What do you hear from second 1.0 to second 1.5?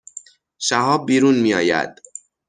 بیرون